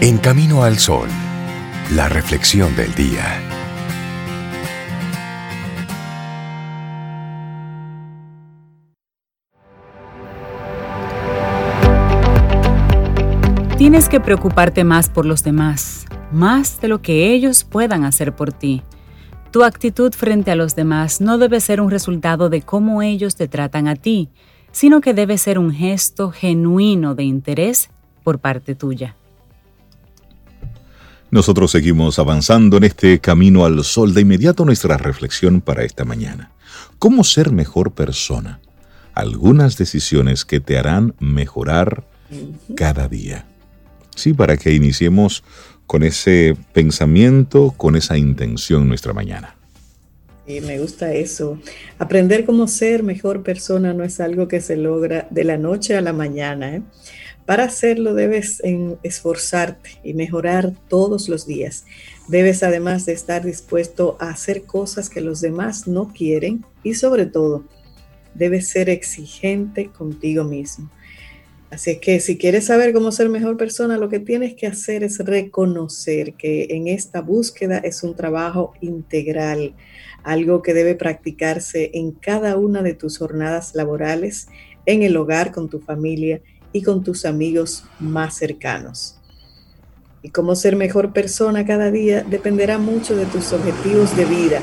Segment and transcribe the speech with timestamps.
[0.00, 1.08] En Camino al Sol,
[1.92, 3.42] la reflexión del día.
[13.76, 18.52] Tienes que preocuparte más por los demás, más de lo que ellos puedan hacer por
[18.52, 18.84] ti.
[19.50, 23.48] Tu actitud frente a los demás no debe ser un resultado de cómo ellos te
[23.48, 24.30] tratan a ti,
[24.70, 27.90] sino que debe ser un gesto genuino de interés
[28.22, 29.17] por parte tuya.
[31.30, 34.14] Nosotros seguimos avanzando en este camino al sol.
[34.14, 36.52] De inmediato nuestra reflexión para esta mañana.
[36.98, 38.60] ¿Cómo ser mejor persona?
[39.14, 42.04] Algunas decisiones que te harán mejorar
[42.76, 43.44] cada día.
[44.16, 45.44] Sí, para que iniciemos
[45.86, 49.54] con ese pensamiento, con esa intención nuestra mañana.
[50.46, 51.58] Sí, me gusta eso.
[51.98, 56.00] Aprender cómo ser mejor persona no es algo que se logra de la noche a
[56.00, 56.76] la mañana.
[56.76, 56.82] ¿eh?
[57.48, 58.62] Para hacerlo debes
[59.02, 61.86] esforzarte y mejorar todos los días.
[62.28, 67.24] Debes además de estar dispuesto a hacer cosas que los demás no quieren y sobre
[67.24, 67.64] todo,
[68.34, 70.90] debes ser exigente contigo mismo.
[71.70, 75.18] Así que si quieres saber cómo ser mejor persona, lo que tienes que hacer es
[75.18, 79.74] reconocer que en esta búsqueda es un trabajo integral,
[80.22, 84.48] algo que debe practicarse en cada una de tus jornadas laborales,
[84.84, 86.42] en el hogar, con tu familia
[86.78, 89.16] y con tus amigos más cercanos.
[90.22, 94.60] Y cómo ser mejor persona cada día dependerá mucho de tus objetivos de vida.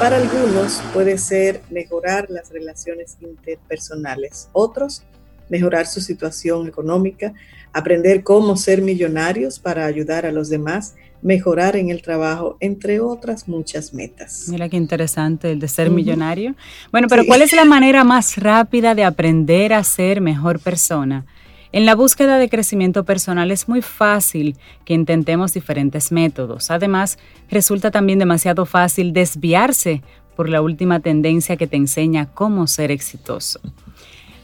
[0.00, 5.04] Para algunos puede ser mejorar las relaciones interpersonales, otros
[5.52, 7.34] mejorar su situación económica,
[7.74, 13.46] aprender cómo ser millonarios para ayudar a los demás, mejorar en el trabajo, entre otras
[13.46, 14.46] muchas metas.
[14.48, 16.54] Mira qué interesante el de ser millonario.
[16.90, 21.26] Bueno, pero ¿cuál es la manera más rápida de aprender a ser mejor persona?
[21.72, 26.70] En la búsqueda de crecimiento personal es muy fácil que intentemos diferentes métodos.
[26.70, 27.18] Además,
[27.50, 30.02] resulta también demasiado fácil desviarse
[30.36, 33.58] por la última tendencia que te enseña cómo ser exitoso.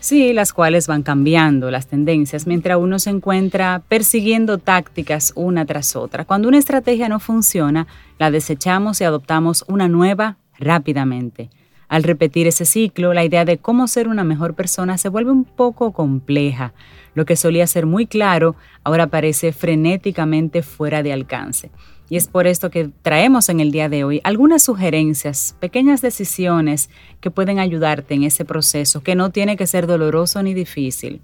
[0.00, 5.96] Sí, las cuales van cambiando las tendencias mientras uno se encuentra persiguiendo tácticas una tras
[5.96, 6.24] otra.
[6.24, 7.86] Cuando una estrategia no funciona,
[8.18, 11.50] la desechamos y adoptamos una nueva rápidamente.
[11.88, 15.44] Al repetir ese ciclo, la idea de cómo ser una mejor persona se vuelve un
[15.44, 16.74] poco compleja.
[17.14, 21.70] Lo que solía ser muy claro ahora parece frenéticamente fuera de alcance.
[22.10, 26.90] Y es por esto que traemos en el día de hoy algunas sugerencias, pequeñas decisiones
[27.20, 31.20] que pueden ayudarte en ese proceso, que no tiene que ser doloroso ni difícil.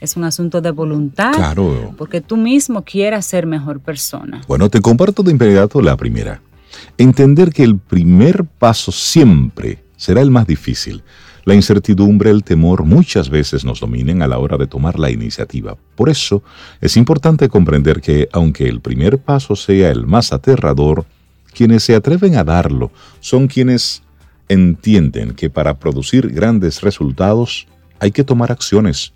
[0.00, 1.94] Es un asunto de voluntad, claro.
[1.96, 4.42] porque tú mismo quieras ser mejor persona.
[4.46, 6.42] Bueno, te comparto de inmediato la primera.
[6.98, 11.02] Entender que el primer paso siempre será el más difícil.
[11.44, 15.76] La incertidumbre, el temor muchas veces nos dominen a la hora de tomar la iniciativa.
[15.94, 16.42] Por eso
[16.80, 21.06] es importante comprender que, aunque el primer paso sea el más aterrador,
[21.54, 22.90] quienes se atreven a darlo
[23.20, 24.02] son quienes
[24.48, 27.66] entienden que para producir grandes resultados
[27.98, 29.12] hay que tomar acciones,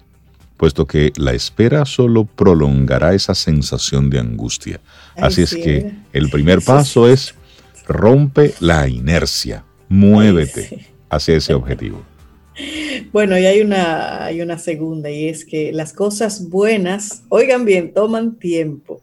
[0.56, 4.80] puesto que la espera solo prolongará esa sensación de angustia.
[5.16, 7.34] Así es que el primer paso es
[7.86, 12.02] rompe la inercia, muévete hacia ese objetivo.
[13.12, 17.94] Bueno, y hay una, hay una segunda, y es que las cosas buenas, oigan bien,
[17.94, 19.00] toman tiempo.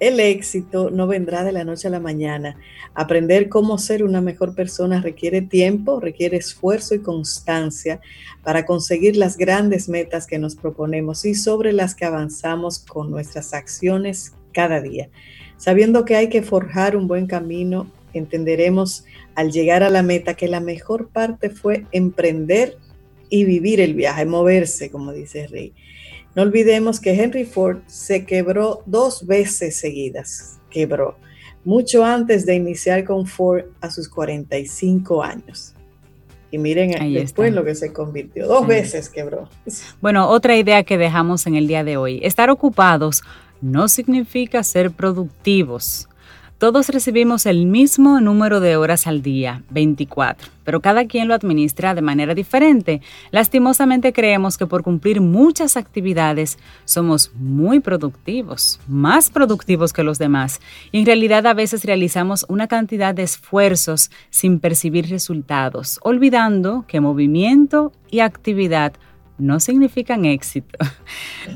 [0.00, 2.56] El éxito no vendrá de la noche a la mañana.
[2.94, 8.00] Aprender cómo ser una mejor persona requiere tiempo, requiere esfuerzo y constancia
[8.42, 13.52] para conseguir las grandes metas que nos proponemos y sobre las que avanzamos con nuestras
[13.52, 15.10] acciones cada día.
[15.58, 19.04] Sabiendo que hay que forjar un buen camino, entenderemos
[19.34, 22.78] al llegar a la meta que la mejor parte fue emprender
[23.30, 25.72] y vivir el viaje, moverse, como dice Rey.
[26.34, 31.16] No olvidemos que Henry Ford se quebró dos veces seguidas, quebró,
[31.64, 35.74] mucho antes de iniciar con Ford a sus 45 años.
[36.50, 38.46] Y miren después lo que se convirtió.
[38.46, 39.50] Dos veces quebró.
[40.00, 42.20] Bueno, otra idea que dejamos en el día de hoy.
[42.22, 43.22] Estar ocupados
[43.60, 46.08] no significa ser productivos.
[46.58, 51.94] Todos recibimos el mismo número de horas al día, 24, pero cada quien lo administra
[51.94, 53.00] de manera diferente.
[53.30, 60.60] Lastimosamente creemos que por cumplir muchas actividades somos muy productivos, más productivos que los demás,
[60.90, 66.98] y en realidad a veces realizamos una cantidad de esfuerzos sin percibir resultados, olvidando que
[66.98, 68.94] movimiento y actividad
[69.38, 70.78] no significan éxito.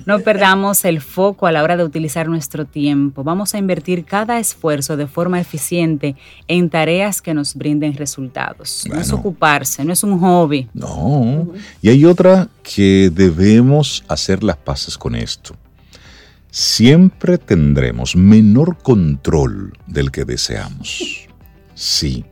[0.07, 3.23] No perdamos el foco a la hora de utilizar nuestro tiempo.
[3.23, 6.17] Vamos a invertir cada esfuerzo de forma eficiente
[6.49, 8.85] en tareas que nos brinden resultados.
[8.89, 10.69] no es ocuparse, no es un hobby.
[10.73, 11.53] No.
[11.83, 15.55] Y hay otra que debemos hacer las paces con esto.
[16.51, 21.29] siempre tendremos menor control del que deseamos.
[21.75, 22.25] Sí,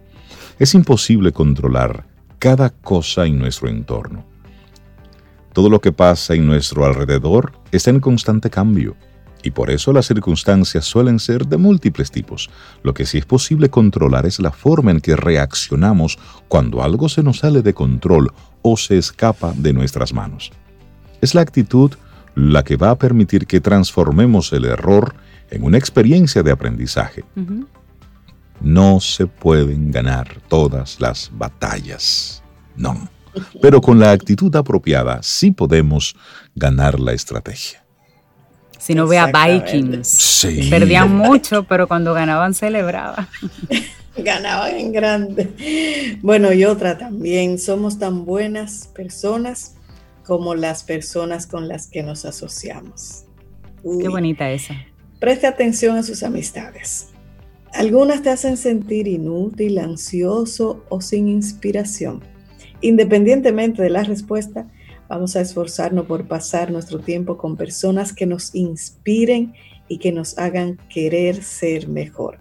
[0.59, 2.07] es imposible controlar
[2.39, 4.30] cada cosa en nuestro entorno.
[5.53, 8.97] Todo lo que pasa en nuestro alrededor está en constante cambio
[9.43, 12.51] y por eso las circunstancias suelen ser de múltiples tipos.
[12.83, 16.19] Lo que sí es posible controlar es la forma en que reaccionamos
[16.49, 18.33] cuando algo se nos sale de control
[18.63, 20.53] o se escapa de nuestras manos.
[21.21, 21.93] Es la actitud
[22.35, 25.15] la que va a permitir que transformemos el error
[25.51, 27.25] en una experiencia de aprendizaje.
[28.61, 32.43] No se pueden ganar todas las batallas.
[32.77, 33.09] No.
[33.61, 36.15] Pero con la actitud apropiada sí podemos
[36.55, 37.85] ganar la estrategia.
[38.79, 40.47] Si no ve a Vikings.
[40.71, 43.29] Perdían mucho, pero cuando ganaban celebraban.
[44.17, 46.19] ganaban en grande.
[46.23, 49.75] Bueno, y otra también, somos tan buenas personas
[50.25, 53.25] como las personas con las que nos asociamos.
[53.83, 54.75] Qué bonita esa.
[55.19, 57.09] Preste atención a sus amistades.
[57.73, 62.23] Algunas te hacen sentir inútil, ansioso o sin inspiración.
[62.81, 64.67] Independientemente de la respuesta,
[65.09, 69.55] vamos a esforzarnos por pasar nuestro tiempo con personas que nos inspiren
[69.89, 72.39] y que nos hagan querer ser mejor.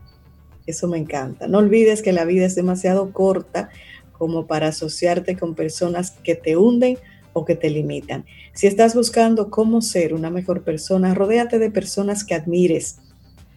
[0.65, 1.47] Eso me encanta.
[1.47, 3.69] No olvides que la vida es demasiado corta
[4.11, 6.97] como para asociarte con personas que te hunden
[7.33, 8.25] o que te limitan.
[8.53, 12.99] Si estás buscando cómo ser una mejor persona, rodéate de personas que admires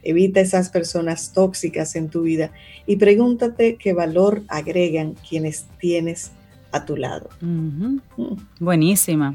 [0.02, 2.50] Evita esas personas tóxicas en tu vida
[2.86, 6.32] y pregúntate qué valor agregan quienes tienes
[6.72, 7.28] a tu lado.
[7.40, 7.98] Mm.
[8.58, 9.34] Buenísima.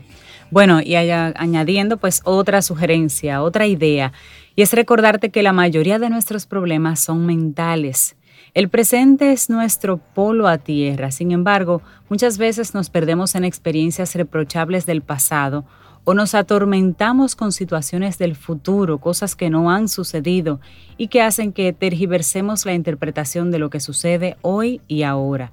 [0.50, 4.14] Bueno, y añadiendo pues otra sugerencia, otra idea,
[4.56, 8.16] y es recordarte que la mayoría de nuestros problemas son mentales.
[8.54, 14.16] El presente es nuestro polo a tierra, sin embargo, muchas veces nos perdemos en experiencias
[14.16, 15.66] reprochables del pasado
[16.10, 20.62] o nos atormentamos con situaciones del futuro, cosas que no han sucedido
[20.96, 25.52] y que hacen que tergiversemos la interpretación de lo que sucede hoy y ahora,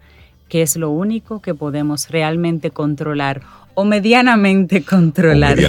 [0.48, 3.42] que es lo único que podemos realmente controlar
[3.74, 5.58] o medianamente controlar.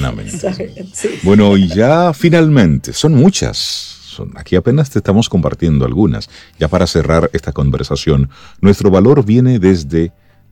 [1.23, 4.19] Bueno, y ya finalmente, son muchas.
[4.35, 6.29] aquí apenas te estamos compartiendo algunas.
[6.59, 8.29] Ya para cerrar esta conversación,
[8.61, 10.11] nuestro valor viene desde,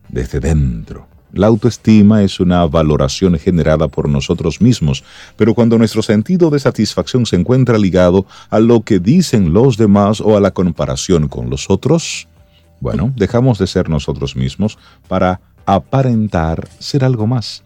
[0.09, 5.03] desde dentro la autoestima es una valoración generada por nosotros mismos,
[5.35, 10.21] pero cuando nuestro sentido de satisfacción se encuentra ligado a lo que dicen los demás
[10.21, 12.27] o a la comparación con los otros,
[12.83, 14.77] bueno, dejamos de ser nosotros mismos
[15.07, 17.63] para aparentar ser algo más.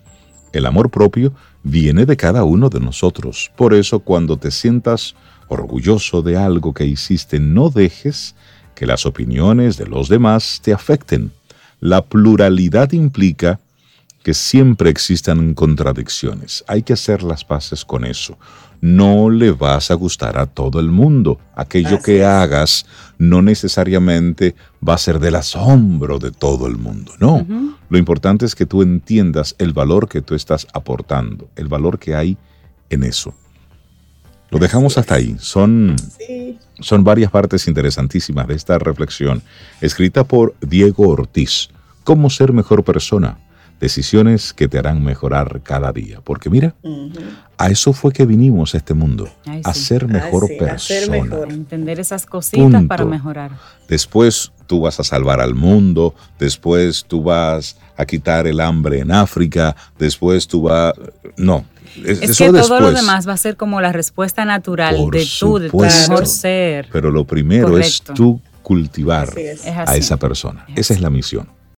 [0.54, 1.34] El amor propio
[1.64, 3.52] viene de cada uno de nosotros.
[3.58, 5.16] Por eso cuando te sientas
[5.48, 8.36] orgulloso de algo que hiciste, no dejes
[8.76, 11.32] que las opiniones de los demás te afecten.
[11.80, 13.60] La pluralidad implica
[14.28, 16.66] que siempre existan contradicciones.
[16.68, 18.38] Hay que hacer las paces con eso.
[18.82, 21.40] No le vas a gustar a todo el mundo.
[21.56, 22.86] Aquello que hagas
[23.18, 24.54] no necesariamente
[24.86, 27.14] va a ser del asombro de todo el mundo.
[27.22, 27.48] No.
[27.88, 32.14] Lo importante es que tú entiendas el valor que tú estás aportando, el valor que
[32.14, 32.38] hay
[32.90, 33.34] en eso.
[34.50, 35.38] Lo dejamos hasta ahí.
[35.40, 35.96] Son,
[36.82, 39.42] son varias partes interesantísimas de esta reflexión,
[39.80, 41.70] escrita por Diego Ortiz.
[42.04, 43.38] ¿Cómo ser mejor persona?
[43.80, 46.20] Decisiones que te harán mejorar cada día.
[46.24, 46.74] Porque mira,
[47.58, 49.30] a eso fue que vinimos a este mundo,
[49.64, 51.36] a ser mejor persona.
[51.48, 53.52] A entender esas cositas para mejorar.
[53.88, 59.12] Después tú vas a salvar al mundo, después tú vas a quitar el hambre en
[59.12, 60.94] África, después tú vas...
[61.38, 61.66] No,
[62.06, 65.70] es, que todo lo demás va a ser como la respuesta natural de tú, de
[65.70, 66.90] tu mejor ser.
[66.92, 69.34] Pero lo primero es tú cultivar
[69.86, 70.66] a esa persona.
[70.76, 71.48] Esa es la misión.